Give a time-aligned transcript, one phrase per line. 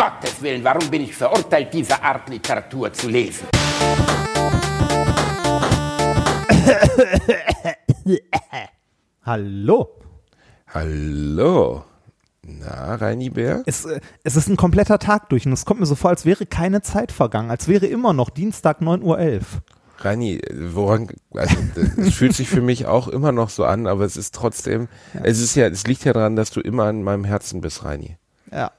[0.00, 3.46] Gottes Willen, warum bin ich verurteilt, diese Art Literatur zu lesen?
[9.26, 9.90] Hallo.
[10.68, 11.84] Hallo.
[12.40, 13.62] Na, Reini Bär?
[13.66, 16.24] Es, äh, es ist ein kompletter Tag durch und es kommt mir so vor, als
[16.24, 19.40] wäre keine Zeit vergangen, als wäre immer noch Dienstag 9.11 Uhr.
[19.98, 20.40] Reini,
[20.72, 21.56] woran, also,
[21.98, 25.20] es fühlt sich für mich auch immer noch so an, aber es ist trotzdem, ja.
[25.24, 28.16] es ist ja, es liegt ja daran, dass du immer in meinem Herzen bist, Reini.
[28.50, 28.72] Ja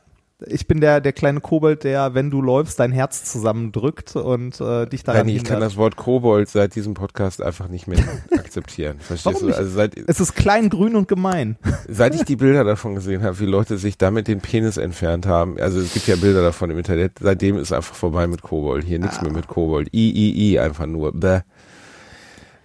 [0.48, 4.88] ich bin der, der kleine Kobold, der, wenn du läufst, dein Herz zusammendrückt und äh,
[4.88, 8.00] dich daran Nein, ich kann das Wort Kobold seit diesem Podcast einfach nicht mehr
[8.32, 8.98] akzeptieren.
[9.00, 9.54] Verstehst du?
[9.54, 11.58] Also seit, es ist klein, grün und gemein.
[11.88, 15.60] Seit ich die Bilder davon gesehen habe, wie Leute sich damit den Penis entfernt haben,
[15.60, 18.86] also es gibt ja Bilder davon im Internet, seitdem ist einfach vorbei mit Kobold.
[18.86, 19.24] Hier nichts ah.
[19.24, 19.90] mehr mit Kobold.
[19.94, 21.12] I, I, I, einfach nur.
[21.12, 21.42] Bäh.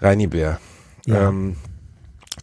[0.01, 0.59] Reini Bär.
[1.07, 1.29] Ja.
[1.29, 1.57] Ähm,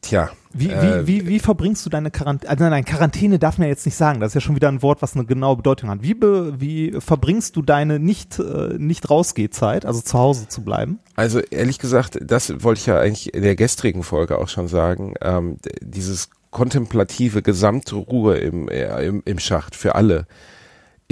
[0.02, 0.29] tja.
[0.53, 2.49] Wie, äh, wie, wie, wie verbringst du deine Quarantäne?
[2.49, 4.20] Also nein, Quarantäne darf man ja jetzt nicht sagen.
[4.20, 6.03] Das ist ja schon wieder ein Wort, was eine genaue Bedeutung hat.
[6.03, 11.00] Wie, be, wie verbringst du deine nicht, äh, nicht rausgehzeit, also zu Hause zu bleiben?
[11.16, 15.16] Also ehrlich gesagt, das wollte ich ja eigentlich in der gestrigen Folge auch schon sagen.
[15.22, 20.27] Ähm, dieses kontemplative gesamte Ruhe im, äh, im, im Schacht für alle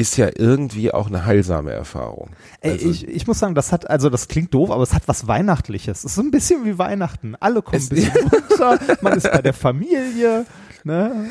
[0.01, 2.31] ist ja irgendwie auch eine heilsame Erfahrung.
[2.61, 5.27] Also ich, ich muss sagen, das hat, also das klingt doof, aber es hat was
[5.27, 5.99] Weihnachtliches.
[5.99, 7.35] Es ist so ein bisschen wie Weihnachten.
[7.39, 10.47] Alle kommen ein bisschen runter, man ist bei der Familie,
[10.83, 11.29] ne?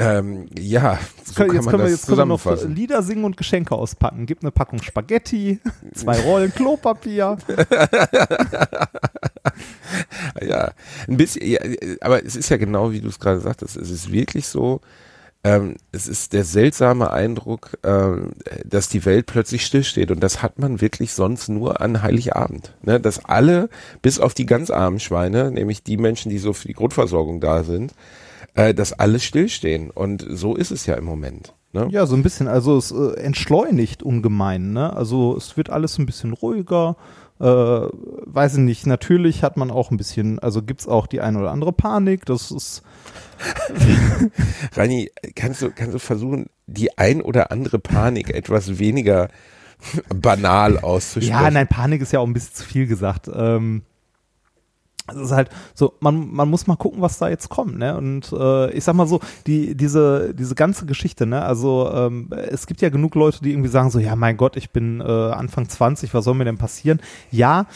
[0.00, 3.74] Ähm, ja, so können, jetzt können wir jetzt können wir noch Lieder singen und Geschenke
[3.74, 4.26] auspacken.
[4.26, 5.60] Gibt eine Packung Spaghetti,
[5.94, 7.36] zwei Rollen Klopapier.
[10.40, 10.70] ja,
[11.08, 11.60] ein bisschen, ja,
[12.00, 13.76] aber es ist ja genau wie du es gerade sagtest.
[13.76, 14.80] Es ist wirklich so,
[15.44, 18.32] ähm, es ist der seltsame Eindruck, ähm,
[18.64, 22.74] dass die Welt plötzlich stillsteht und das hat man wirklich sonst nur an Heiligabend.
[22.82, 22.98] Ne?
[22.98, 23.68] Dass alle,
[24.02, 27.62] bis auf die ganz armen Schweine, nämlich die Menschen, die so für die Grundversorgung da
[27.62, 27.94] sind,
[28.54, 31.54] äh, dass alle stillstehen und so ist es ja im Moment.
[31.72, 31.86] Ne?
[31.90, 34.96] Ja, so ein bisschen, also es äh, entschleunigt ungemein, ne?
[34.96, 36.96] Also es wird alles ein bisschen ruhiger,
[37.40, 41.38] äh, weiß ich nicht, natürlich hat man auch ein bisschen, also gibt's auch die eine
[41.38, 42.82] oder andere Panik, das ist
[44.74, 49.28] Rani, kannst du, kannst du versuchen, die ein oder andere Panik etwas weniger
[50.14, 51.30] banal auszusprechen?
[51.30, 53.30] Ja, nein, Panik ist ja auch ein bisschen zu viel gesagt.
[53.32, 53.82] Ähm,
[55.08, 57.96] es ist halt so, man, man muss mal gucken, was da jetzt kommt, ne?
[57.96, 61.42] Und äh, ich sag mal so, die, diese, diese ganze Geschichte, ne?
[61.42, 64.70] Also ähm, es gibt ja genug Leute, die irgendwie sagen so, ja, mein Gott, ich
[64.70, 67.00] bin äh, Anfang 20, was soll mir denn passieren?
[67.30, 67.66] Ja,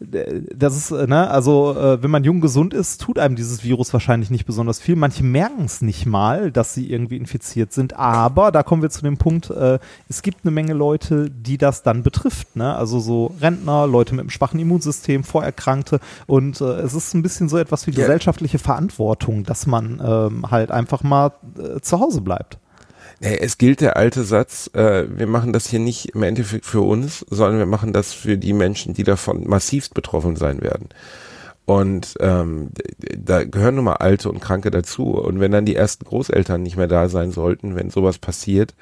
[0.00, 3.92] das ist, äh, ne, also äh, wenn man jung gesund ist, tut einem dieses Virus
[3.92, 4.96] wahrscheinlich nicht besonders viel.
[4.96, 9.02] Manche merken es nicht mal, dass sie irgendwie infiziert sind, aber da kommen wir zu
[9.02, 9.78] dem Punkt, äh,
[10.08, 12.74] es gibt eine Menge Leute, die das dann betrifft, ne?
[12.74, 17.50] Also so Rentner, Leute mit einem schwachen Immunsystem, Vorerkrankte und äh, es ist ein bisschen
[17.50, 22.58] so etwas wie gesellschaftliche Verantwortung, dass man ähm, halt einfach mal äh, zu Hause bleibt.
[23.22, 26.80] Nee, es gilt der alte Satz, äh, wir machen das hier nicht im Endeffekt für
[26.80, 30.88] uns, sondern wir machen das für die Menschen, die davon massivst betroffen sein werden.
[31.66, 32.70] Und ähm,
[33.16, 35.18] da gehören nun mal Alte und Kranke dazu.
[35.18, 38.74] Und wenn dann die ersten Großeltern nicht mehr da sein sollten, wenn sowas passiert,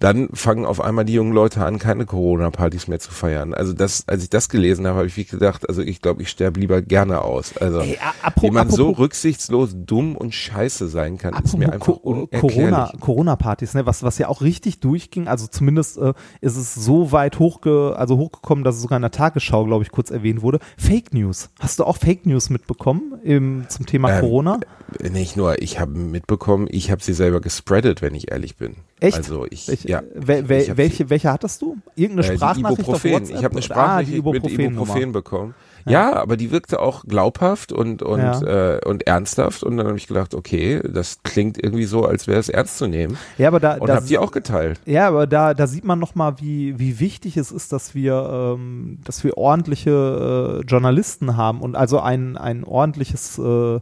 [0.00, 3.54] dann fangen auf einmal die jungen Leute an, keine Corona-Partys mehr zu feiern.
[3.54, 6.60] Also das, als ich das gelesen habe, habe ich gedacht, also ich glaube, ich sterbe
[6.60, 7.56] lieber gerne aus.
[7.56, 7.98] Also Ey,
[8.40, 13.00] wie man so rücksichtslos dumm und scheiße sein kann, ist mir einfach unerklärlich.
[13.00, 17.38] Corona-Partys, ne, was, was ja auch richtig durchging, also zumindest äh, ist es so weit
[17.38, 20.58] hochge, also hochgekommen, dass es sogar in der Tagesschau, glaube ich, kurz erwähnt wurde.
[20.76, 21.50] Fake News.
[21.60, 24.60] Hast du auch Fake News mitbekommen im, zum Thema ähm, Corona?
[25.00, 28.76] Nicht nur, ich habe mitbekommen, ich habe sie selber gespreadet, wenn ich ehrlich bin.
[29.00, 29.16] Echt?
[29.16, 30.02] Also ich, ich ja.
[30.14, 31.76] Wel, wel, welche, welche hattest du?
[31.94, 33.36] Irgendeine äh, Sprachnachricht auf WhatsApp?
[33.36, 35.54] Ich habe eine Sprachnachricht ah, mit Ibuprofen bekommen.
[35.84, 35.92] Ja.
[35.92, 36.12] ja.
[36.14, 38.76] aber die wirkte auch glaubhaft und und ja.
[38.76, 42.38] äh, und ernsthaft und dann habe ich gedacht, okay, das klingt irgendwie so, als wäre
[42.38, 43.18] es ernst zu nehmen.
[43.38, 44.80] Ja, aber da und habt ihr auch geteilt.
[44.86, 48.54] Ja, aber da da sieht man noch mal, wie wie wichtig es ist, dass wir
[48.56, 53.80] ähm, dass wir ordentliche äh, Journalisten haben und also ein ein ordentliches äh,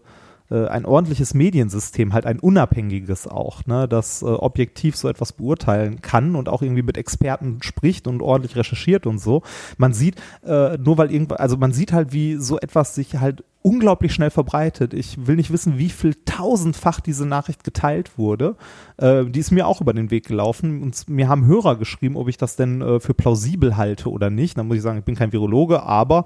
[0.57, 6.35] ein ordentliches Mediensystem, halt ein unabhängiges auch, ne, das äh, objektiv so etwas beurteilen kann
[6.37, 9.43] und auch irgendwie mit Experten spricht und ordentlich recherchiert und so.
[9.79, 13.45] Man sieht, äh, nur weil irgendwas, also man sieht halt, wie so etwas sich halt
[13.63, 14.95] unglaublich schnell verbreitet.
[14.95, 18.57] Ich will nicht wissen, wie viel tausendfach diese Nachricht geteilt wurde.
[18.97, 22.29] Äh, die ist mir auch über den Weg gelaufen und mir haben Hörer geschrieben, ob
[22.29, 24.57] ich das denn äh, für plausibel halte oder nicht.
[24.57, 26.25] Da muss ich sagen, ich bin kein Virologe, aber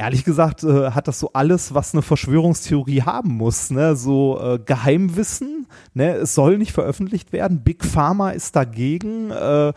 [0.00, 3.70] ehrlich gesagt äh, hat das so alles, was eine Verschwörungstheorie haben muss.
[3.70, 3.96] Ne?
[3.96, 6.14] So äh, Geheimwissen, ne?
[6.14, 7.62] es soll nicht veröffentlicht werden.
[7.62, 9.30] Big Pharma ist dagegen.
[9.30, 9.72] Äh,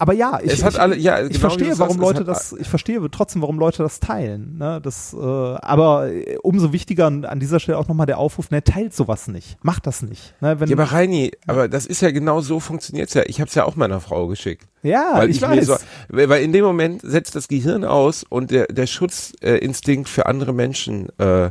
[0.00, 2.54] aber ja, ich, es hat ich, alle, ja, ich genau verstehe, warum sagst, Leute das,
[2.58, 4.56] ich verstehe trotzdem, warum Leute das teilen.
[4.56, 4.80] Ne?
[4.82, 8.94] Das, äh, aber äh, umso wichtiger an dieser Stelle auch nochmal der Aufruf, ne, teilt
[8.94, 9.62] sowas nicht.
[9.62, 10.34] Macht das nicht.
[10.40, 10.58] Ne?
[10.58, 13.24] Wenn, Ja, aber Reini, aber das ist ja genau so funktioniert's ja.
[13.26, 14.66] Ich habe es ja auch meiner Frau geschickt.
[14.82, 15.66] ja, weil ich, ich, weiß.
[15.66, 15.76] so,
[16.08, 20.54] weil in dem Moment setzt das Gehirn aus und der, der Schutzinstinkt Instinkt für andere
[20.54, 21.50] Menschen, äh,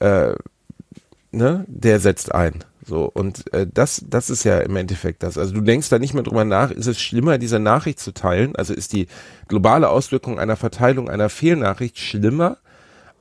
[0.00, 0.34] äh,
[1.30, 2.64] ne, der setzt ein.
[2.84, 5.36] So, und äh, das, das ist ja im Endeffekt das.
[5.36, 8.56] Also du denkst da nicht mehr drüber nach, ist es schlimmer, diese Nachricht zu teilen?
[8.56, 9.06] Also ist die
[9.48, 12.58] globale Auswirkung einer Verteilung einer Fehlnachricht schlimmer,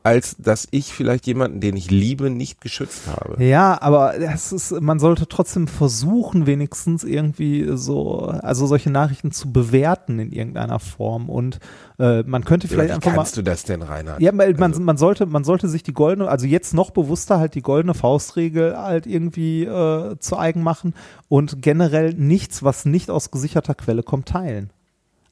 [0.01, 3.43] als dass ich vielleicht jemanden, den ich liebe, nicht geschützt habe?
[3.43, 9.51] Ja, aber das ist, man sollte trotzdem versuchen, wenigstens irgendwie so, also solche Nachrichten zu
[9.51, 11.29] bewerten in irgendeiner Form.
[11.29, 11.59] Und
[11.99, 13.17] äh, man könnte vielleicht Wie einfach mal.
[13.17, 14.21] kannst du das denn, Reinhard?
[14.21, 17.55] Ja, man, Also- man sollte, man sollte sich die goldene, also jetzt noch bewusster halt
[17.55, 20.93] die goldene Faustregel halt irgendwie äh, zu eigen machen
[21.27, 24.69] und generell nichts, was nicht aus gesicherter Quelle kommt, teilen.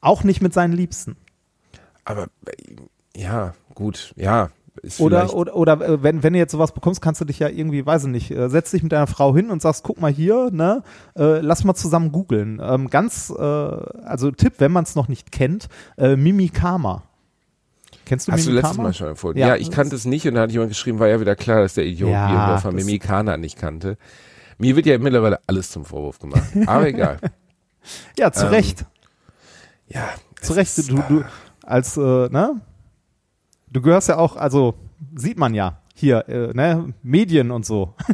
[0.02, 1.16] Auch nicht mit seinen Liebsten.
[2.06, 2.76] Aber äh,
[3.22, 4.50] ja, gut, ja.
[5.00, 7.86] Oder, oder, oder äh, wenn, wenn du jetzt sowas bekommst, kannst du dich ja irgendwie,
[7.86, 10.50] weiß ich nicht, äh, setz dich mit deiner Frau hin und sagst, guck mal hier,
[10.52, 10.84] ne,
[11.18, 12.62] äh, lass mal zusammen googeln.
[12.64, 17.04] Ähm, ganz, äh, also Tipp, wenn man es noch nicht kennt, äh, Mimikama.
[18.06, 18.70] Kennst du Hast du Mimikama?
[18.70, 19.38] letztes Mal schon empfohlen?
[19.38, 19.48] Ja.
[19.50, 21.74] Ja, ich kannte es nicht und da hat jemand geschrieben, war ja wieder klar, dass
[21.74, 23.98] der Idiot Ja, das- Mimikana nicht kannte.
[24.60, 26.44] Mir wird ja mittlerweile alles zum Vorwurf gemacht.
[26.66, 27.20] Aber egal.
[28.18, 28.86] Ja, zu Ähm, Recht.
[29.88, 30.08] Ja.
[30.42, 30.78] Zu Recht.
[30.78, 31.24] ist- Du, du,
[31.64, 32.62] als, äh, ne?
[33.78, 34.74] Du gehörst ja auch, also,
[35.14, 35.78] sieht man ja.
[36.00, 37.96] Hier, äh, ne, Medien und so.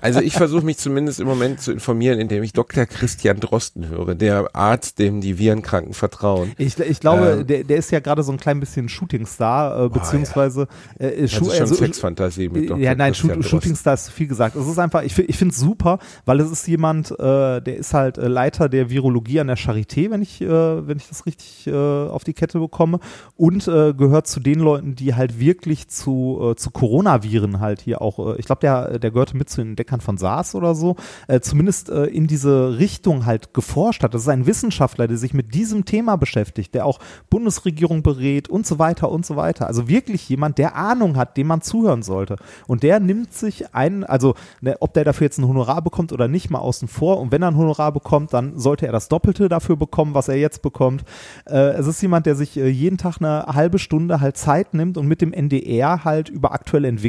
[0.00, 2.86] Also ich versuche mich zumindest im Moment zu informieren, indem ich Dr.
[2.86, 6.52] Christian Drosten höre, der Arzt, dem die Virenkranken vertrauen.
[6.56, 7.46] Ich, ich glaube, Ähm.
[7.46, 10.66] der, der ist ja gerade so ein klein bisschen Shootingstar, äh, beziehungsweise
[10.98, 12.78] äh, äh, Das Schu- ist schon also- Sexfantasie mit Dr.
[12.78, 13.50] Ja, nein, Christian Shoot.
[13.50, 14.56] Shootingstar ist zu viel gesagt.
[14.56, 17.92] Es ist einfach, ich, ich finde es super, weil es ist jemand, äh, der ist
[17.92, 20.48] halt äh, Leiter der Virologie an der Charité, wenn ich, äh,
[20.86, 22.98] wenn ich das richtig äh, auf die Kette bekomme,
[23.36, 26.70] und äh, gehört zu den Leuten, die halt wirklich zu, äh, zu
[27.12, 30.18] Coronaviren halt hier auch, äh, ich glaube, der, der gehörte mit zu den Entdeckern von
[30.18, 30.96] SARS oder so,
[31.28, 34.14] äh, zumindest äh, in diese Richtung halt geforscht hat.
[34.14, 36.98] Das ist ein Wissenschaftler, der sich mit diesem Thema beschäftigt, der auch
[37.30, 39.66] Bundesregierung berät und so weiter und so weiter.
[39.66, 42.36] Also wirklich jemand, der Ahnung hat, dem man zuhören sollte.
[42.66, 46.28] Und der nimmt sich einen, also ne, ob der dafür jetzt ein Honorar bekommt oder
[46.28, 47.20] nicht, mal außen vor.
[47.20, 50.36] Und wenn er ein Honorar bekommt, dann sollte er das Doppelte dafür bekommen, was er
[50.36, 51.04] jetzt bekommt.
[51.46, 54.96] Äh, es ist jemand, der sich äh, jeden Tag eine halbe Stunde halt Zeit nimmt
[54.96, 57.01] und mit dem NDR halt über aktuelle Entwicklungen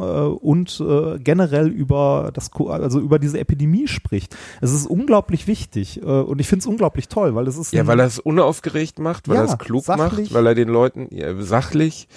[0.00, 4.36] äh, und äh, generell über das, also über diese Epidemie spricht.
[4.60, 7.86] Es ist unglaublich wichtig äh, und ich finde es unglaublich toll, weil es ist Ja,
[7.86, 10.30] weil er es unaufgeregt macht, weil Ja, er es klug sachlich.
[10.30, 12.08] macht, weil er den Leuten ja, sachlich,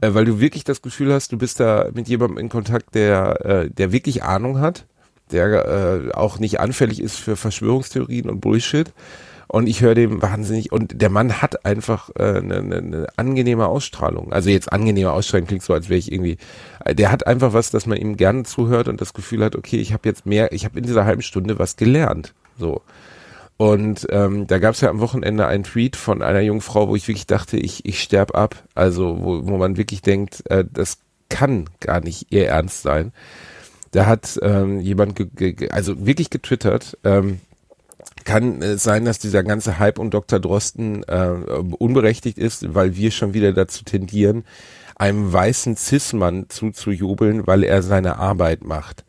[0.00, 3.44] äh, weil du wirklich das Gefühl hast, du bist da mit jemandem in Kontakt, der,
[3.44, 4.86] äh, der wirklich Ahnung hat,
[5.30, 8.92] der äh, auch nicht anfällig ist für Verschwörungstheorien und Bullshit.
[9.54, 13.06] Und ich höre dem wahnsinnig, und der Mann hat einfach eine äh, ne, ne, ne
[13.16, 14.32] angenehme Ausstrahlung.
[14.32, 16.38] Also jetzt angenehme Ausstrahlung klingt so, als wäre ich irgendwie,
[16.84, 19.76] äh, der hat einfach was, dass man ihm gerne zuhört und das Gefühl hat, okay,
[19.76, 22.34] ich habe jetzt mehr, ich habe in dieser halben Stunde was gelernt.
[22.58, 22.82] So.
[23.56, 26.96] Und ähm, da gab es ja am Wochenende einen Tweet von einer jungen Frau, wo
[26.96, 28.56] ich wirklich dachte, ich, ich sterb ab.
[28.74, 30.98] Also wo, wo man wirklich denkt, äh, das
[31.28, 33.12] kann gar nicht ihr Ernst sein.
[33.92, 37.38] Da hat ähm, jemand, ge ge- also wirklich getwittert, ähm,
[38.24, 40.40] kann es sein, dass dieser ganze Hype um Dr.
[40.40, 41.28] Drosten äh,
[41.78, 44.44] unberechtigt ist, weil wir schon wieder dazu tendieren,
[44.96, 49.04] einem weißen Cis-Mann zuzujubeln, weil er seine Arbeit macht.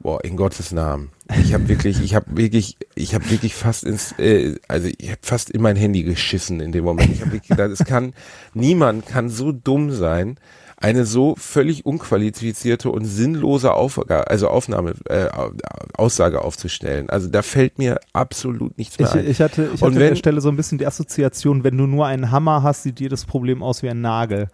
[0.00, 1.10] Boah, in Gottes Namen.
[1.42, 5.20] Ich habe wirklich, ich habe wirklich, ich habe wirklich fast ins, äh, also ich habe
[5.20, 7.12] fast in mein Handy geschissen in dem Moment.
[7.12, 8.14] Ich habe wirklich gedacht, es kann,
[8.54, 10.38] niemand kann so dumm sein,
[10.82, 15.26] eine so völlig unqualifizierte und sinnlose Aufgabe, also Aufnahme, äh,
[15.94, 17.10] Aussage aufzustellen.
[17.10, 19.30] Also da fällt mir absolut nichts mehr Ich, ein.
[19.30, 21.76] ich hatte, ich Und hatte an wenn- der Stelle so ein bisschen die Assoziation, wenn
[21.76, 24.48] du nur einen Hammer hast, sieht jedes Problem aus wie ein Nagel.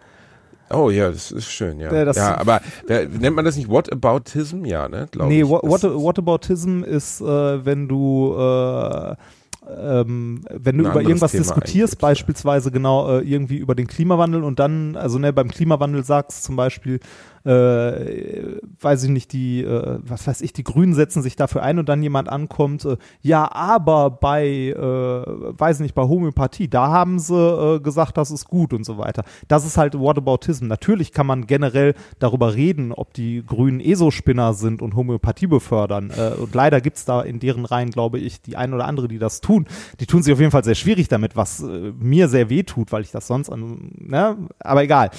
[0.69, 1.93] Oh ja, das ist schön, ja.
[1.93, 4.65] Ja, das- ja, aber wer, nennt man das nicht Whataboutism?
[4.65, 5.07] Ja, ne?
[5.09, 5.47] Glaub Nee, ich.
[5.47, 9.15] what, what, Whataboutism ist, äh, wenn du äh,
[9.69, 12.07] ähm, wenn du über irgendwas Thema diskutierst, eingibst, ja.
[12.07, 16.55] beispielsweise genau äh, irgendwie über den Klimawandel und dann, also ne, beim Klimawandel sagst zum
[16.55, 16.99] Beispiel,
[17.47, 21.79] äh, weiß ich nicht, die, äh, was weiß ich, die Grünen setzen sich dafür ein
[21.79, 26.89] und dann jemand ankommt, äh, ja, aber bei, äh, weiß ich nicht, bei Homöopathie, da
[26.89, 29.23] haben sie äh, gesagt, das ist gut und so weiter.
[29.47, 30.67] Das ist halt Whataboutism.
[30.67, 36.11] Natürlich kann man generell darüber reden, ob die Grünen ESO-Spinner sind und Homöopathie befördern.
[36.11, 39.19] Äh, und leider gibt's da in deren Reihen, glaube ich, die ein oder andere, die
[39.19, 39.67] das tun.
[40.01, 41.63] Die tun sich auf jeden Fall sehr schwierig damit, was
[41.99, 44.37] mir sehr weh tut, weil ich das sonst an, ne?
[44.59, 45.11] aber egal.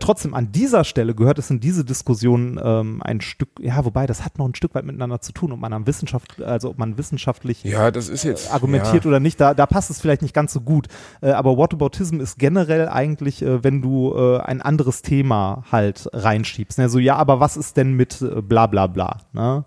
[0.00, 4.24] Trotzdem, an dieser Stelle gehört es in diese Diskussion ähm, ein Stück, ja, wobei das
[4.24, 6.96] hat noch ein Stück weit miteinander zu tun, ob man am Wissenschaft, also ob man
[6.96, 9.08] wissenschaftlich ja, das ist jetzt, argumentiert ja.
[9.10, 10.88] oder nicht, da, da passt es vielleicht nicht ganz so gut.
[11.20, 16.78] Äh, aber Whataboutism ist generell eigentlich, äh, wenn du äh, ein anderes Thema halt reinschiebst.
[16.78, 16.88] Ne?
[16.88, 19.18] So, ja, aber was ist denn mit äh, bla bla bla?
[19.34, 19.66] Ne?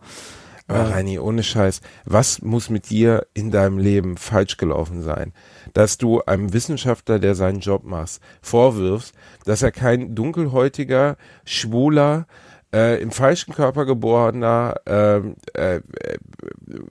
[0.74, 5.34] Aber Reini, ohne Scheiß, was muss mit dir in deinem Leben falsch gelaufen sein,
[5.74, 9.14] dass du einem Wissenschaftler, der seinen Job macht, vorwirfst,
[9.46, 12.26] dass er kein dunkelhäutiger, schwuler,
[12.74, 15.82] äh, im falschen Körper geborener, ähm, äh, äh,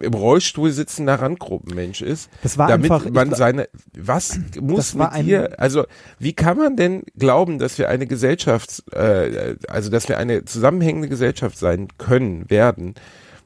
[0.00, 2.28] im Rollstuhl sitzender Randgruppenmensch ist.
[2.42, 5.84] Das war damit einfach- man seine, was muss mit dir, also
[6.18, 11.08] wie kann man denn glauben, dass wir eine Gesellschaft, äh, also dass wir eine zusammenhängende
[11.08, 12.94] Gesellschaft sein können, werden,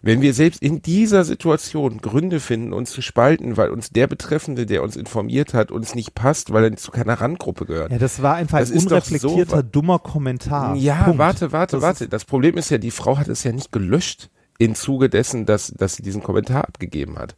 [0.04, 4.66] wenn wir selbst in dieser Situation Gründe finden, uns zu spalten, weil uns der Betreffende,
[4.66, 7.90] der uns informiert hat, uns nicht passt, weil er zu keiner Randgruppe gehört.
[7.92, 10.76] Ja, das war einfach Das ein unreflektierter, so- dummer Kommentar.
[10.76, 11.18] Ja, Punkt.
[11.18, 12.08] warte, warte, Das warte.
[12.08, 15.68] Das Problem ist ja, die Frau hat es ja nicht gelöscht im Zuge dessen, dass,
[15.76, 17.34] dass sie diesen Kommentar abgegeben hat.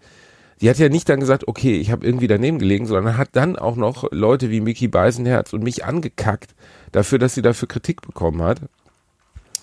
[0.60, 3.56] Die hat ja nicht dann gesagt, okay, ich habe irgendwie daneben gelegen, sondern hat dann
[3.56, 6.54] auch noch Leute wie Mickey Beisenherz und mich angekackt
[6.92, 8.60] dafür, dass sie dafür Kritik bekommen hat.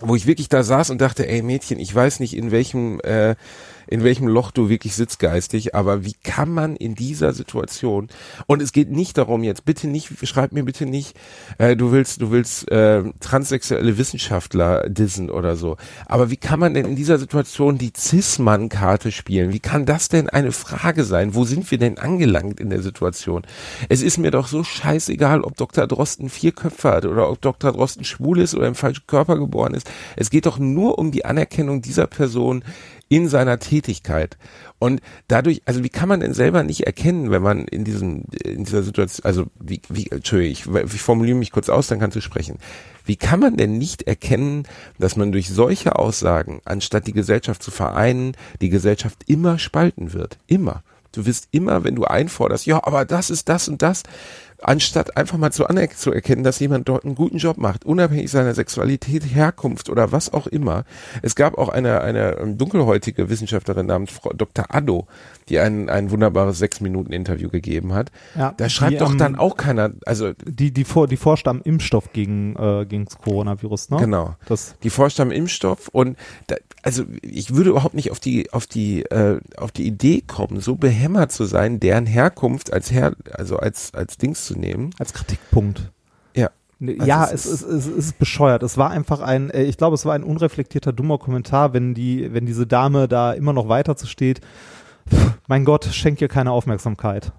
[0.05, 3.36] Wo ich wirklich da saß und dachte, ey Mädchen, ich weiß nicht, in welchem, äh,
[3.87, 8.09] in welchem Loch du wirklich sitzt geistig, aber wie kann man in dieser Situation,
[8.47, 11.15] und es geht nicht darum jetzt, bitte nicht, schreib mir bitte nicht,
[11.57, 16.73] äh, du willst, du willst äh, transsexuelle Wissenschaftler dissen oder so, aber wie kann man
[16.73, 19.53] denn in dieser Situation die Cis-Mann-Karte spielen?
[19.53, 21.35] Wie kann das denn eine Frage sein?
[21.35, 23.43] Wo sind wir denn angelangt in der Situation?
[23.89, 25.87] Es ist mir doch so scheißegal, ob Dr.
[25.87, 27.71] Drosten vier Köpfe hat oder ob Dr.
[27.71, 29.89] Drosten schwul ist oder im falschen Körper geboren ist.
[30.15, 32.63] Es geht doch nur um die Anerkennung dieser Person
[33.13, 34.38] in seiner Tätigkeit.
[34.79, 38.63] Und dadurch, also wie kann man denn selber nicht erkennen, wenn man in diesem, in
[38.63, 42.22] dieser Situation, also wie, wie, Entschuldigung, ich, ich formuliere mich kurz aus, dann kannst du
[42.22, 42.58] sprechen.
[43.05, 44.63] Wie kann man denn nicht erkennen,
[44.98, 50.39] dass man durch solche Aussagen, anstatt die Gesellschaft zu vereinen, die Gesellschaft immer spalten wird?
[50.48, 50.82] Immer.
[51.12, 54.01] Du wirst immer, wenn du einforderst, ja, aber das ist das und das,
[54.67, 59.24] anstatt einfach mal zu anerkennen, dass jemand dort einen guten Job macht, unabhängig seiner Sexualität,
[59.24, 60.86] Herkunft oder was auch immer.
[61.22, 64.65] Es gab auch eine, eine ähm, dunkelhäutige Wissenschaftlerin namens Frau Dr.
[64.70, 65.08] Addo,
[65.50, 68.12] die ein, ein wunderbares Sechs-Minuten-Interview gegeben hat.
[68.35, 71.47] Ja, da schreibt die, doch ähm, dann auch keiner, also Die, die, vor, die forscht
[71.47, 73.97] am Impfstoff gegen, äh, gegen das Coronavirus, ne?
[73.97, 74.35] Genau.
[74.47, 78.67] Das, die forscht am Impfstoff und da, also ich würde überhaupt nicht auf die auf
[78.67, 83.57] die äh, auf die Idee kommen, so behämmert zu sein, deren Herkunft als Her also
[83.57, 84.91] als als Dings zu nehmen.
[85.00, 85.91] als Kritikpunkt.
[86.35, 86.50] Ja.
[86.79, 88.63] Ne, Also ja, es es ist, es ist bescheuert.
[88.63, 92.33] Es war einfach ein, äh, ich glaube, es war ein unreflektierter, dummer Kommentar, wenn die,
[92.33, 94.41] wenn diese Dame da immer noch weiter zu steht.
[95.10, 97.31] Pff, Mein Gott, schenk ihr keine Aufmerksamkeit.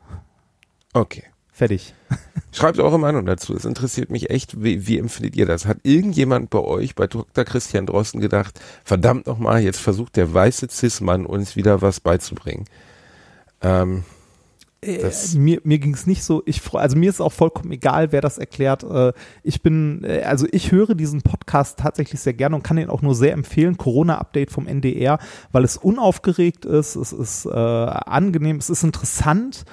[0.92, 1.24] Okay.
[1.52, 1.94] Fertig.
[2.52, 3.54] Schreibt eure Meinung dazu.
[3.54, 5.66] Es interessiert mich echt, wie, wie empfindet ihr das?
[5.66, 7.44] Hat irgendjemand bei euch, bei Dr.
[7.44, 12.64] Christian Drosten gedacht, verdammt nochmal, jetzt versucht der weiße Cis-Mann uns wieder was beizubringen?
[13.62, 14.02] Ähm,
[15.02, 17.72] Das- Äh, mir mir ging es nicht so, ich freu- also mir ist auch vollkommen
[17.72, 18.82] egal, wer das erklärt.
[18.84, 19.12] Äh,
[19.42, 23.02] ich bin, äh, also ich höre diesen Podcast tatsächlich sehr gerne und kann ihn auch
[23.02, 23.76] nur sehr empfehlen.
[23.76, 25.18] Corona-Update vom NDR,
[25.52, 29.64] weil es unaufgeregt ist, es ist äh, angenehm, es ist interessant.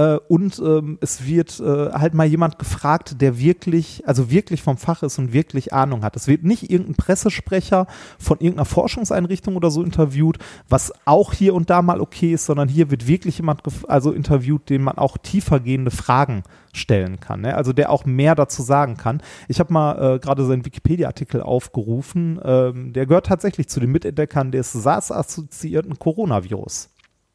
[0.00, 4.78] Äh, und ähm, es wird äh, halt mal jemand gefragt, der wirklich, also wirklich vom
[4.78, 6.16] Fach ist und wirklich Ahnung hat.
[6.16, 7.86] Es wird nicht irgendein Pressesprecher
[8.18, 10.38] von irgendeiner Forschungseinrichtung oder so interviewt,
[10.68, 14.70] was auch hier und da mal okay ist, sondern hier wird wirklich jemand also interviewt,
[14.70, 17.56] dem man auch tiefergehende Fragen stellen kann, ne?
[17.56, 19.22] also der auch mehr dazu sagen kann.
[19.48, 24.52] Ich habe mal äh, gerade seinen Wikipedia-Artikel aufgerufen, ähm, der gehört tatsächlich zu den Mitentdeckern
[24.52, 26.90] des SARS-assoziierten Coronavirus.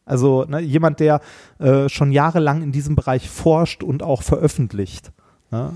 [0.05, 1.21] Also ne, jemand, der
[1.59, 5.11] äh, schon jahrelang in diesem Bereich forscht und auch veröffentlicht.
[5.51, 5.73] Ne?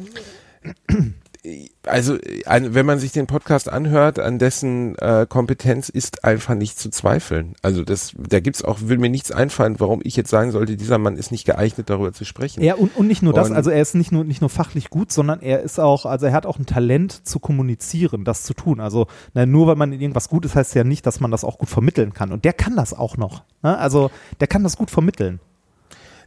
[1.86, 6.78] Also ein, wenn man sich den Podcast anhört, an dessen äh, Kompetenz ist einfach nicht
[6.78, 7.56] zu zweifeln.
[7.62, 10.98] Also das, da gibt's auch, will mir nichts einfallen, warum ich jetzt sagen sollte, dieser
[10.98, 12.62] Mann ist nicht geeignet, darüber zu sprechen.
[12.62, 14.90] Ja, und, und nicht nur das, Und- also er ist nicht nur, nicht nur fachlich
[14.90, 18.54] gut, sondern er ist auch, also er hat auch ein Talent zu kommunizieren, das zu
[18.54, 18.80] tun.
[18.82, 21.44] Also na, nur weil man in irgendwas gut ist, heißt ja nicht, dass man das
[21.46, 22.32] auch gut vermitteln kann.
[22.34, 23.44] Und der kann das auch noch.
[23.64, 23.78] Ne?
[23.78, 25.40] Also der kann das gut vermitteln.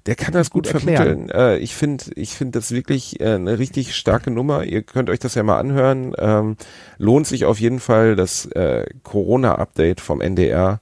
[0.07, 1.31] Der kann das gut, gut vermitteln.
[1.31, 4.65] Äh, ich finde, ich finde das wirklich äh, eine richtig starke Nummer.
[4.65, 6.15] Ihr könnt euch das ja mal anhören.
[6.19, 6.57] Ähm,
[6.99, 8.17] lohnt sich auf jeden Fall.
[8.17, 10.81] Das äh, Corona-Update vom NDR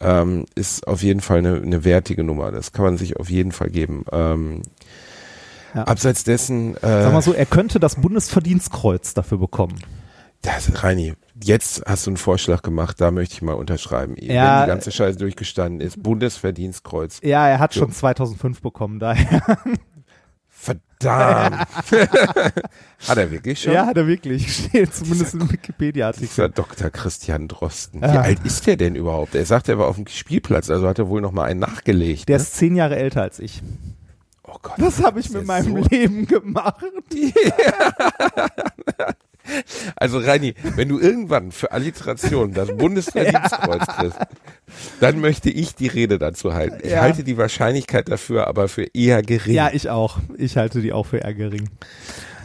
[0.00, 2.52] ähm, ist auf jeden Fall eine, eine wertige Nummer.
[2.52, 4.04] Das kann man sich auf jeden Fall geben.
[4.12, 4.62] Ähm,
[5.74, 5.84] Ja.
[5.84, 9.78] Abseits dessen, äh, Sag mal so, er könnte das Bundesverdienstkreuz dafür bekommen.
[10.42, 14.16] Das, Reini, jetzt hast du einen Vorschlag gemacht, da möchte ich mal unterschreiben.
[14.18, 17.20] Ja, Wenn die ganze Scheiße durchgestanden ist, Bundesverdienstkreuz.
[17.22, 17.80] Ja, er hat So.
[17.80, 19.40] schon 2005 bekommen, daher.
[20.48, 21.56] Verdammt.
[23.08, 23.72] hat er wirklich schon?
[23.72, 24.52] Ja, hat er wirklich.
[24.66, 26.50] Steht zumindest im Dieser Wikipedia-Artikel.
[26.50, 26.90] Dr.
[26.90, 28.00] Christian Drosten.
[28.00, 28.22] Wie Ah.
[28.22, 29.34] alt ist der denn überhaupt?
[29.36, 32.28] Er sagt, er war auf dem Spielplatz, also hat er wohl noch mal einen nachgelegt.
[32.28, 32.42] Der ne?
[32.42, 33.62] ist zehn Jahre älter als ich.
[34.44, 34.74] oh Gott.
[34.78, 36.84] Was habe ich mit meinem so- Leben gemacht?
[39.96, 44.18] Also Reini, wenn du irgendwann für Alliteration das Bundesverdienstkreuz kriegst,
[45.00, 46.78] dann möchte ich die Rede dazu halten.
[46.82, 47.00] Ich Ja.
[47.02, 49.54] halte die Wahrscheinlichkeit dafür aber für eher gering.
[49.54, 50.18] Ja, ich auch.
[50.38, 51.68] Ich halte die auch für eher gering.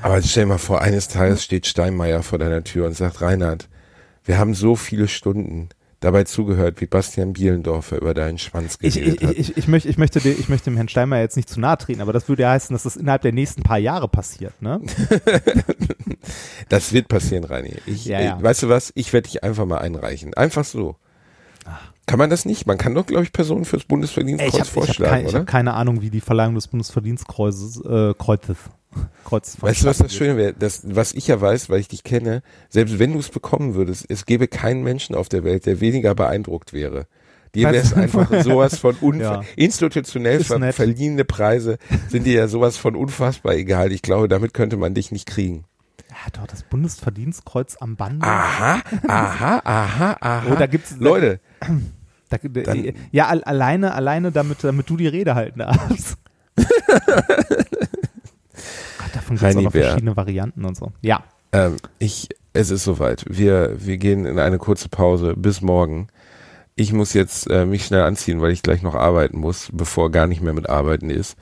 [0.01, 3.67] Aber stell dir mal vor, eines Tages steht Steinmeier vor deiner Tür und sagt, Reinhard,
[4.25, 9.21] wir haben so viele Stunden dabei zugehört, wie Bastian Bielendorfer über deinen Schwanz Ich, geredet
[9.21, 9.35] ich, hat.
[9.35, 11.77] ich, ich, möchte, ich, möchte, dem- ich möchte dem Herrn Steinmeier jetzt nicht zu nahe
[11.77, 14.79] treten, aber das würde ja heißen, dass das innerhalb der nächsten paar Jahre passiert, ne?
[16.69, 17.75] Das wird passieren, Reini.
[17.85, 18.39] Ich, Ja, ja.
[18.39, 18.91] Äh, weißt du was?
[18.95, 20.33] Ich werde dich einfach mal einreichen.
[20.33, 20.95] Einfach so.
[22.05, 22.65] Kann man das nicht?
[22.67, 25.29] Man kann doch, glaube ich, Personen fürs Ey, Bundesverdienstkreuz ich habe hab vorschlagen, kein, ich
[25.31, 25.39] oder?
[25.39, 28.57] hab keine Ahnung, wie die Verleihung des Bundesverdienstkreuzes äh, Kreuzes.
[29.25, 30.53] Kreuzes Weißt du, was das Schöne wäre?
[30.53, 34.06] Das, was ich ja weiß, weil ich dich kenne, selbst wenn du es bekommen würdest,
[34.10, 37.06] es gäbe keinen Menschen auf der Welt, der weniger beeindruckt wäre.
[37.56, 39.44] Dir wäre es einfach sowas von unver Ja.
[39.56, 41.77] institutionell ver verliehene Preise
[42.10, 43.91] sind dir ja sowas von unfassbar egal.
[43.91, 45.65] Ich glaube, damit könnte man dich nicht kriegen.
[46.10, 48.25] Ja, doch, das Bundesverdienstkreuz am Bande.
[48.25, 50.44] Aha, aha, aha, aha.
[50.51, 51.39] Oh, da gibt's- Leute,
[52.29, 52.74] Da, da,
[53.12, 56.17] ja, al alleine, alleine damit, damit du die Rede halten darfst.
[59.36, 60.91] Davon gibt es auch verschiedene Varianten und so.
[61.01, 61.24] Ja.
[61.51, 63.25] Ähm, ich, es ist soweit.
[63.27, 66.07] Wir, wir gehen in eine kurze Pause bis morgen.
[66.75, 70.27] Ich muss jetzt äh, mich schnell anziehen, weil ich gleich noch arbeiten muss, bevor gar
[70.27, 71.38] nicht mehr mit Arbeiten ist.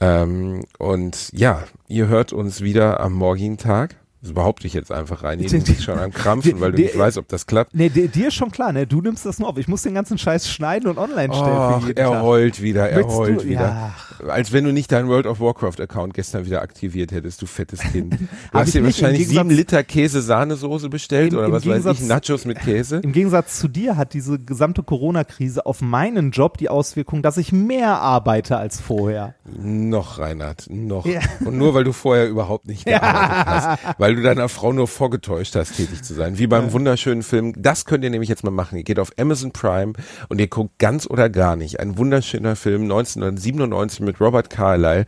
[0.00, 3.96] Ähm, und ja, ihr hört uns wieder am morgigen Tag.
[4.22, 5.38] Das behaupte ich jetzt einfach rein.
[5.46, 7.74] Du bist schon am Krampfen, weil du nicht weißt, ob das klappt.
[7.74, 8.86] Nee, dir, ist schon klar, ne?
[8.86, 9.58] Du nimmst das nur auf.
[9.58, 13.18] Ich muss den ganzen Scheiß schneiden und online stellen jeden er heult wieder, er Möchtest
[13.18, 13.94] heult du- wieder.
[14.28, 17.80] Als wenn du nicht deinen World of Warcraft Account gestern wieder aktiviert hättest, du fettes
[17.80, 18.16] Kind.
[18.52, 22.06] Du hast ich dir wahrscheinlich sieben Liter Käse-Sahnesoße bestellt Im- oder im was weiß ich,
[22.08, 22.96] Nachos mit Käse.
[22.98, 27.52] Im Gegensatz zu dir hat diese gesamte Corona-Krise auf meinen Job die Auswirkung, dass ich
[27.52, 29.34] mehr arbeite als vorher.
[29.44, 31.04] Noch, Reinhard, noch.
[31.06, 31.20] Ja.
[31.44, 33.46] Und nur weil du vorher überhaupt nicht gearbeitet
[33.84, 36.38] hast, weil du deiner Frau nur vorgetäuscht hast, tätig zu sein.
[36.38, 37.52] Wie beim wunderschönen Film.
[37.56, 38.78] Das könnt ihr nämlich jetzt mal machen.
[38.78, 39.94] Ihr geht auf Amazon Prime
[40.28, 41.80] und ihr guckt ganz oder gar nicht.
[41.80, 45.06] Ein wunderschöner Film 1997 mit Robert Carlyle.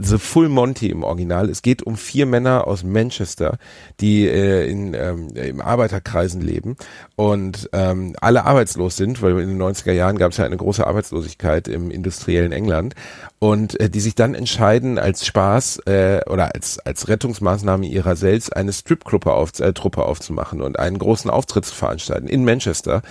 [0.00, 1.48] The Full Monty im Original.
[1.48, 3.58] Es geht um vier Männer aus Manchester,
[4.00, 6.76] die äh, in ähm, im Arbeiterkreisen leben
[7.16, 10.86] und ähm, alle arbeitslos sind, weil in den 90er Jahren gab es ja eine große
[10.86, 12.94] Arbeitslosigkeit im industriellen England
[13.40, 18.54] und äh, die sich dann entscheiden, als Spaß äh, oder als als Rettungsmaßnahme ihrer selbst
[18.54, 23.02] eine Stripgruppe auf, äh, Truppe aufzumachen und einen großen Auftritt zu veranstalten in Manchester.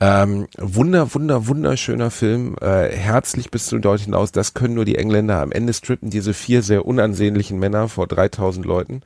[0.00, 4.32] Ähm, wunder, wunder, wunderschöner Film, äh, herzlich bis zum Deut hinaus.
[4.32, 5.40] Das können nur die Engländer.
[5.40, 9.02] Am Ende strippen diese vier sehr unansehnlichen Männer vor 3000 Leuten.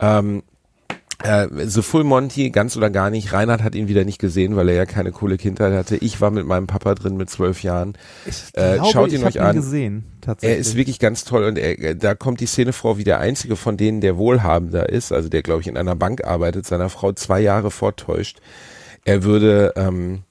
[0.00, 0.42] Ähm,
[1.22, 3.32] äh, The Full Monty, ganz oder gar nicht.
[3.32, 5.96] Reinhard hat ihn wieder nicht gesehen, weil er ja keine coole Kindheit hatte.
[5.96, 7.94] Ich war mit meinem Papa drin mit zwölf Jahren.
[8.24, 9.56] Ich Äh, schaut ihn ich euch hab an.
[9.56, 10.56] ihn gesehen, tatsächlich.
[10.56, 13.56] Er ist wirklich ganz toll und er, da kommt die Szene vor, wie der einzige
[13.56, 17.12] von denen, der wohlhabender ist, also der, glaube ich, in einer Bank arbeitet, seiner Frau
[17.12, 18.40] zwei Jahre vortäuscht,
[19.04, 20.22] er würde, ähm,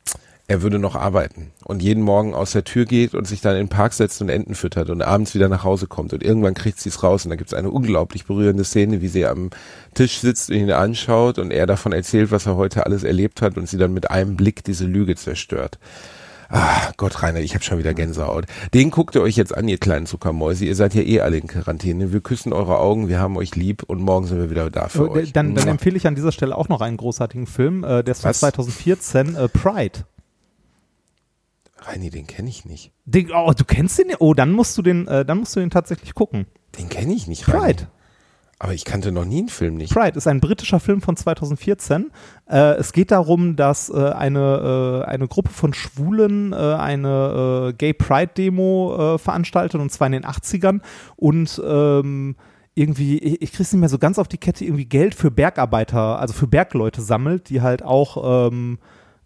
[0.48, 3.66] er würde noch arbeiten und jeden Morgen aus der Tür geht und sich dann in
[3.66, 6.80] den Park setzt und Enten füttert und abends wieder nach Hause kommt und irgendwann kriegt
[6.80, 9.52] sie es raus und da gibt es eine unglaublich berührende Szene, wie sie am
[9.94, 13.58] Tisch sitzt und ihn anschaut und er davon erzählt, was er heute alles erlebt hat
[13.58, 15.80] und sie dann mit einem Blick diese Lüge zerstört.
[16.56, 18.46] Ah, Gott, Rainer, ich habe schon wieder Gänsehaut.
[18.76, 20.66] Den guckt ihr euch jetzt an, ihr kleinen Zuckermäuse.
[20.66, 22.13] Ihr seid ja eh alle in Quarantäne.
[22.13, 25.10] Wir küssen eure Augen, wir haben euch lieb und morgen sind wir wieder da für
[25.10, 25.34] Oh, euch.
[25.34, 28.22] Dann, dann empfehle ich an dieser Stelle auch noch einen großartigen Film, äh, der ist
[28.22, 28.39] von Was?
[28.42, 30.06] 2014, äh, Pride.
[31.80, 32.92] Reini, den kenne ich nicht.
[33.06, 34.13] Den, oh, du kennst den?
[34.20, 36.46] Oh, dann musst du den, äh, dann musst du den tatsächlich gucken.
[36.78, 37.60] Den kenne ich nicht, Reini.
[37.74, 37.88] Pride.
[38.60, 39.94] Aber ich kannte noch nie einen Film nicht.
[39.94, 42.12] Pride ist ein britischer Film von 2014.
[42.50, 47.74] Äh, es geht darum, dass äh, eine, äh, eine Gruppe von Schwulen äh, eine äh,
[47.74, 50.80] Gay Pride Demo äh, veranstaltet und zwar in den 80ern
[51.18, 52.36] und ähm,
[52.76, 56.20] irgendwie, ich, ich krieg's nicht mehr so ganz auf die Kette, irgendwie Geld für Bergarbeiter,
[56.20, 58.80] also für Bergleute sammelt, die halt auch ähm,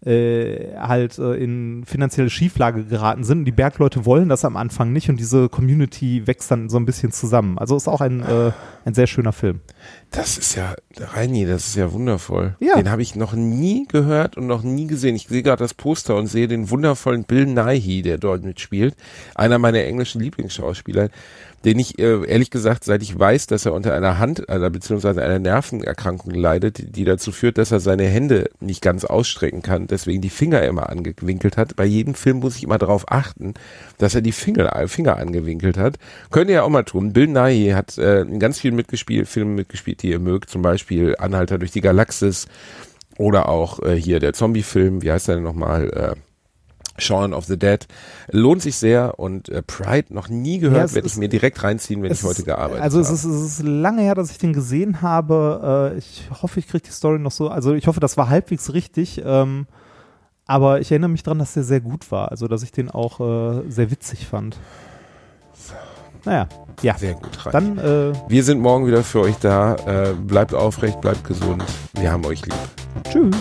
[0.04, 3.40] äh, halt äh, in finanzielle Schieflage geraten sind.
[3.40, 6.86] Und die Bergleute wollen das am Anfang nicht und diese Community wächst dann so ein
[6.86, 7.58] bisschen zusammen.
[7.58, 8.52] Also ist auch ein, äh,
[8.84, 9.60] ein sehr schöner Film.
[10.10, 12.56] Das ist ja, Reini, das ist ja wundervoll.
[12.60, 12.76] Ja.
[12.76, 15.16] Den habe ich noch nie gehört und noch nie gesehen.
[15.16, 18.94] Ich sehe gerade das Poster und sehe den wundervollen Bill Nighy, der dort mitspielt.
[19.34, 21.10] Einer meiner englischen Lieblingsschauspieler,
[21.64, 25.22] den ich äh, ehrlich gesagt, seit ich weiß, dass er unter einer Hand, äh, beziehungsweise
[25.22, 30.20] einer Nervenerkrankung leidet, die, dazu führt, dass er seine Hände nicht ganz ausstrecken kann, deswegen
[30.20, 31.76] die Finger immer angewinkelt hat.
[31.76, 33.54] Bei jedem Film muss ich immer darauf achten,
[33.98, 35.96] dass er die Finger, Finger angewinkelt hat.
[36.30, 37.12] Könnt ihr ja auch mal tun.
[37.12, 41.58] Bill Nighy hat äh, ganz vielen mitgespielt, Filmen mitgespielt, die ihr mögt, zum Beispiel Anhalter
[41.58, 42.46] durch die Galaxis
[43.16, 45.90] oder auch äh, hier der Zombie-Film, wie heißt der denn nochmal?
[45.90, 46.27] Äh,
[46.98, 47.86] Shaun of the Dead.
[48.30, 52.02] Lohnt sich sehr und äh, Pride noch nie gehört, Ja, werde ich mir direkt reinziehen,
[52.02, 53.16] wenn ich heute gearbeitet Also es habe.
[53.16, 55.92] ist, es ist lange her, dass ich den gesehen habe.
[55.94, 57.48] Äh, ich hoffe, ich kriege die Story noch so.
[57.48, 59.22] Also ich hoffe, das war halbwegs richtig.
[59.24, 59.66] Ähm,
[60.46, 62.30] aber ich erinnere mich dran, dass der sehr gut war.
[62.30, 64.56] Also dass ich den auch äh, sehr witzig fand.
[66.24, 66.48] Naja,
[66.82, 66.96] ja.
[66.98, 67.52] Sehr gut rein.
[67.52, 69.76] Dann äh, Wir sind morgen wieder für euch da.
[69.86, 71.62] Äh, bleibt aufrecht, bleibt gesund.
[71.94, 72.54] Wir haben euch lieb.
[73.10, 73.36] tschüss.